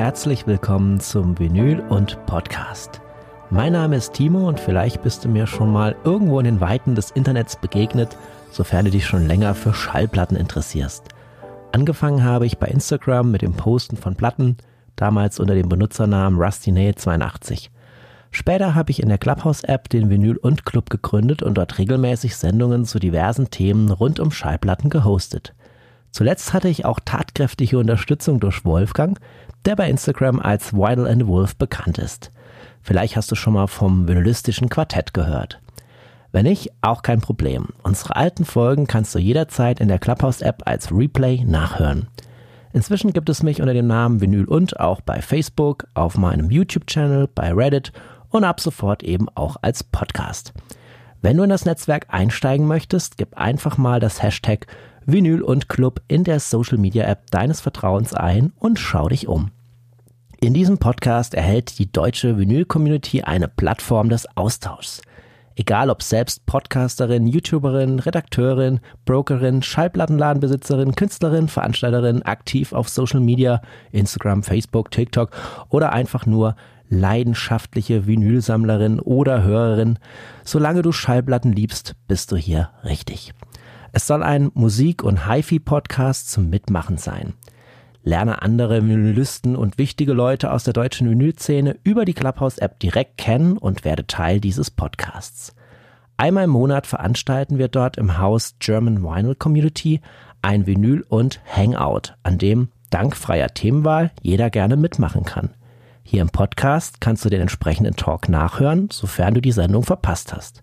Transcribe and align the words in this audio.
herzlich 0.00 0.46
willkommen 0.46 0.98
zum 0.98 1.38
Vinyl 1.38 1.80
und 1.90 2.24
Podcast. 2.24 3.02
Mein 3.50 3.74
Name 3.74 3.96
ist 3.96 4.14
Timo 4.14 4.48
und 4.48 4.58
vielleicht 4.58 5.02
bist 5.02 5.26
du 5.26 5.28
mir 5.28 5.46
schon 5.46 5.70
mal 5.70 5.94
irgendwo 6.04 6.38
in 6.38 6.46
den 6.46 6.60
Weiten 6.62 6.94
des 6.94 7.10
Internets 7.10 7.56
begegnet, 7.56 8.16
sofern 8.50 8.86
du 8.86 8.90
dich 8.90 9.04
schon 9.04 9.26
länger 9.26 9.54
für 9.54 9.74
Schallplatten 9.74 10.38
interessierst. 10.38 11.04
Angefangen 11.72 12.24
habe 12.24 12.46
ich 12.46 12.56
bei 12.56 12.68
Instagram 12.68 13.30
mit 13.30 13.42
dem 13.42 13.52
Posten 13.52 13.98
von 13.98 14.16
Platten, 14.16 14.56
damals 14.96 15.38
unter 15.38 15.54
dem 15.54 15.68
Benutzernamen 15.68 16.40
RustyNail82. 16.40 17.68
Später 18.30 18.74
habe 18.74 18.92
ich 18.92 19.02
in 19.02 19.10
der 19.10 19.18
Clubhouse-App 19.18 19.90
den 19.90 20.08
Vinyl 20.08 20.38
und 20.38 20.64
Club 20.64 20.88
gegründet 20.88 21.42
und 21.42 21.58
dort 21.58 21.76
regelmäßig 21.76 22.36
Sendungen 22.36 22.86
zu 22.86 23.00
diversen 23.00 23.50
Themen 23.50 23.90
rund 23.90 24.18
um 24.18 24.30
Schallplatten 24.30 24.88
gehostet. 24.88 25.52
Zuletzt 26.10 26.52
hatte 26.52 26.68
ich 26.68 26.84
auch 26.84 27.00
tatkräftige 27.04 27.78
Unterstützung 27.78 28.40
durch 28.40 28.64
Wolfgang, 28.64 29.18
der 29.64 29.76
bei 29.76 29.88
Instagram 29.88 30.40
als 30.40 30.72
Vinyl 30.72 31.06
and 31.06 31.26
Wolf 31.26 31.56
bekannt 31.56 31.98
ist. 31.98 32.32
Vielleicht 32.82 33.16
hast 33.16 33.30
du 33.30 33.34
schon 33.34 33.54
mal 33.54 33.66
vom 33.66 34.08
vinylistischen 34.08 34.68
Quartett 34.68 35.14
gehört. 35.14 35.60
Wenn 36.32 36.44
nicht, 36.44 36.70
auch 36.80 37.02
kein 37.02 37.20
Problem. 37.20 37.68
Unsere 37.82 38.16
alten 38.16 38.44
Folgen 38.44 38.86
kannst 38.86 39.14
du 39.14 39.18
jederzeit 39.18 39.80
in 39.80 39.88
der 39.88 39.98
Clubhouse-App 39.98 40.62
als 40.64 40.92
Replay 40.92 41.44
nachhören. 41.44 42.08
Inzwischen 42.72 43.12
gibt 43.12 43.28
es 43.28 43.42
mich 43.42 43.60
unter 43.60 43.74
dem 43.74 43.88
Namen 43.88 44.20
Vinyl 44.20 44.44
und 44.44 44.78
auch 44.78 45.00
bei 45.00 45.20
Facebook, 45.20 45.86
auf 45.94 46.16
meinem 46.16 46.50
YouTube-Channel, 46.50 47.28
bei 47.34 47.52
Reddit 47.52 47.92
und 48.30 48.44
ab 48.44 48.60
sofort 48.60 49.02
eben 49.02 49.28
auch 49.34 49.56
als 49.60 49.82
Podcast. 49.82 50.52
Wenn 51.20 51.36
du 51.36 51.42
in 51.42 51.50
das 51.50 51.64
Netzwerk 51.64 52.06
einsteigen 52.08 52.66
möchtest, 52.66 53.18
gib 53.18 53.36
einfach 53.36 53.76
mal 53.76 53.98
das 53.98 54.22
Hashtag 54.22 54.66
Vinyl 55.12 55.42
und 55.42 55.68
Club 55.68 56.02
in 56.08 56.24
der 56.24 56.40
Social 56.40 56.78
Media 56.78 57.04
App 57.04 57.30
deines 57.30 57.60
Vertrauens 57.60 58.14
ein 58.14 58.52
und 58.58 58.78
schau 58.78 59.08
dich 59.08 59.28
um. 59.28 59.50
In 60.40 60.54
diesem 60.54 60.78
Podcast 60.78 61.34
erhält 61.34 61.78
die 61.78 61.90
deutsche 61.90 62.38
Vinyl 62.38 62.64
Community 62.64 63.22
eine 63.22 63.48
Plattform 63.48 64.08
des 64.08 64.26
Austauschs. 64.36 65.02
Egal 65.56 65.90
ob 65.90 66.02
selbst 66.02 66.46
Podcasterin, 66.46 67.26
YouTuberin, 67.26 67.98
Redakteurin, 67.98 68.80
Brokerin, 69.04 69.62
Schallplattenladenbesitzerin, 69.62 70.94
Künstlerin, 70.94 71.48
Veranstalterin, 71.48 72.22
aktiv 72.22 72.72
auf 72.72 72.88
Social 72.88 73.20
Media, 73.20 73.60
Instagram, 73.92 74.42
Facebook, 74.42 74.90
TikTok 74.90 75.30
oder 75.68 75.92
einfach 75.92 76.24
nur 76.24 76.56
leidenschaftliche 76.88 78.06
Vinylsammlerin 78.06 79.00
oder 79.00 79.42
Hörerin, 79.42 79.98
solange 80.44 80.82
du 80.82 80.92
Schallplatten 80.92 81.52
liebst, 81.52 81.94
bist 82.08 82.32
du 82.32 82.36
hier 82.36 82.70
richtig. 82.84 83.32
Es 83.92 84.06
soll 84.06 84.22
ein 84.22 84.50
Musik- 84.54 85.02
und 85.02 85.28
HiFi-Podcast 85.28 86.30
zum 86.30 86.48
Mitmachen 86.48 86.96
sein. 86.96 87.34
Lerne 88.02 88.40
andere 88.40 88.86
Vinylisten 88.86 89.56
und 89.56 89.78
wichtige 89.78 90.12
Leute 90.12 90.52
aus 90.52 90.64
der 90.64 90.72
deutschen 90.72 91.10
Vinylszene 91.10 91.76
über 91.82 92.04
die 92.04 92.14
Clubhouse-App 92.14 92.78
direkt 92.78 93.18
kennen 93.18 93.58
und 93.58 93.84
werde 93.84 94.06
Teil 94.06 94.40
dieses 94.40 94.70
Podcasts. 94.70 95.54
Einmal 96.16 96.44
im 96.44 96.50
Monat 96.50 96.86
veranstalten 96.86 97.58
wir 97.58 97.68
dort 97.68 97.96
im 97.96 98.18
Haus 98.18 98.54
German 98.58 99.02
Vinyl 99.02 99.34
Community 99.34 100.00
ein 100.42 100.66
Vinyl- 100.66 101.04
und 101.08 101.40
Hangout, 101.44 102.14
an 102.22 102.38
dem 102.38 102.68
dank 102.90 103.16
freier 103.16 103.48
Themenwahl 103.48 104.12
jeder 104.22 104.50
gerne 104.50 104.76
mitmachen 104.76 105.24
kann. 105.24 105.50
Hier 106.02 106.22
im 106.22 106.30
Podcast 106.30 107.00
kannst 107.00 107.24
du 107.24 107.28
den 107.28 107.40
entsprechenden 107.40 107.96
Talk 107.96 108.28
nachhören, 108.28 108.88
sofern 108.90 109.34
du 109.34 109.40
die 109.40 109.52
Sendung 109.52 109.82
verpasst 109.82 110.32
hast. 110.32 110.62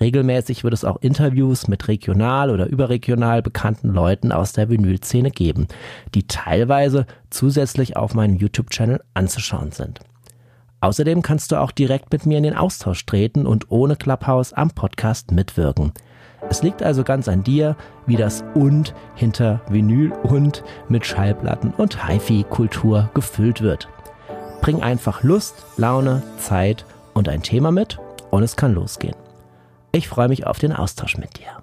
Regelmäßig 0.00 0.62
wird 0.64 0.74
es 0.74 0.84
auch 0.84 0.98
Interviews 1.00 1.66
mit 1.66 1.88
regional 1.88 2.50
oder 2.50 2.66
überregional 2.66 3.42
bekannten 3.42 3.88
Leuten 3.88 4.30
aus 4.30 4.52
der 4.52 4.68
Vinylszene 4.68 5.30
geben, 5.30 5.66
die 6.14 6.26
teilweise 6.26 7.06
zusätzlich 7.30 7.96
auf 7.96 8.14
meinem 8.14 8.36
YouTube-Channel 8.36 9.02
anzuschauen 9.14 9.72
sind. 9.72 10.00
Außerdem 10.80 11.22
kannst 11.22 11.50
du 11.50 11.56
auch 11.56 11.72
direkt 11.72 12.12
mit 12.12 12.26
mir 12.26 12.38
in 12.38 12.44
den 12.44 12.56
Austausch 12.56 13.04
treten 13.04 13.46
und 13.46 13.70
ohne 13.70 13.96
Clubhouse 13.96 14.52
am 14.52 14.70
Podcast 14.70 15.32
mitwirken. 15.32 15.92
Es 16.48 16.62
liegt 16.62 16.84
also 16.84 17.02
ganz 17.02 17.26
an 17.26 17.42
dir, 17.42 17.76
wie 18.06 18.14
das 18.14 18.44
und 18.54 18.94
hinter 19.16 19.60
Vinyl 19.68 20.12
und 20.22 20.62
mit 20.88 21.04
Schallplatten 21.04 21.72
und 21.72 22.06
HiFi-Kultur 22.06 23.10
gefüllt 23.12 23.60
wird. 23.60 23.88
Bring 24.60 24.80
einfach 24.80 25.24
Lust, 25.24 25.66
Laune, 25.76 26.22
Zeit 26.38 26.84
und 27.12 27.28
ein 27.28 27.42
Thema 27.42 27.72
mit 27.72 27.98
und 28.30 28.44
es 28.44 28.54
kann 28.56 28.72
losgehen. 28.74 29.16
Ich 29.92 30.08
freue 30.08 30.28
mich 30.28 30.46
auf 30.46 30.58
den 30.58 30.72
Austausch 30.72 31.16
mit 31.16 31.38
dir. 31.38 31.62